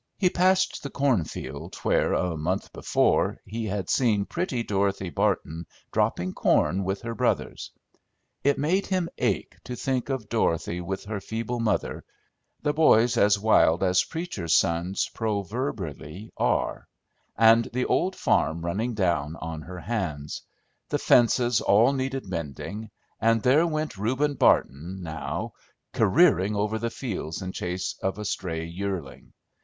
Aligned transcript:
He 0.17 0.31
passed 0.31 0.81
the 0.81 0.89
cornfield 0.89 1.75
where, 1.83 2.13
a 2.13 2.35
month 2.35 2.73
before, 2.73 3.37
he 3.45 3.65
had 3.65 3.87
seen 3.87 4.25
pretty 4.25 4.63
Dorothy 4.63 5.11
Barton 5.11 5.67
dropping 5.91 6.33
corn 6.33 6.83
with 6.83 7.03
her 7.03 7.13
brothers. 7.13 7.69
It 8.43 8.57
made 8.57 8.87
him 8.87 9.09
ache 9.19 9.57
to 9.65 9.75
think 9.75 10.09
of 10.09 10.27
Dorothy 10.27 10.81
with 10.81 11.05
her 11.05 11.21
feeble 11.21 11.59
mother, 11.59 12.03
the 12.63 12.73
boys 12.73 13.15
as 13.15 13.37
wild 13.37 13.83
as 13.83 14.03
preachers' 14.03 14.55
sons 14.57 15.07
proverbially 15.13 16.31
are, 16.35 16.87
and 17.37 17.69
the 17.71 17.85
old 17.85 18.15
farm 18.15 18.65
running 18.65 18.95
down 18.95 19.35
on 19.35 19.61
her 19.61 19.81
hands; 19.81 20.41
the 20.89 20.97
fences 20.97 21.61
all 21.61 21.93
needed 21.93 22.25
mending, 22.25 22.89
and 23.19 23.43
there 23.43 23.67
went 23.67 23.99
Reuben 23.99 24.33
Barton, 24.33 25.03
now, 25.03 25.53
careering 25.93 26.55
over 26.55 26.79
the 26.79 26.89
fields 26.89 27.43
in 27.43 27.51
chase 27.51 27.93
of 28.01 28.17
a 28.17 28.25
stray 28.25 28.65
yearling. 28.65 29.33